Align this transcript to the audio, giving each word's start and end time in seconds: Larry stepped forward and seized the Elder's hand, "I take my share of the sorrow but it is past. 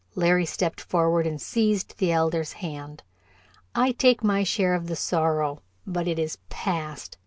Larry 0.15 0.47
stepped 0.47 0.81
forward 0.81 1.27
and 1.27 1.39
seized 1.39 1.99
the 1.99 2.11
Elder's 2.11 2.53
hand, 2.53 3.03
"I 3.75 3.91
take 3.91 4.23
my 4.23 4.43
share 4.43 4.73
of 4.73 4.87
the 4.87 4.95
sorrow 4.95 5.61
but 5.85 6.07
it 6.07 6.17
is 6.17 6.39
past. 6.49 7.19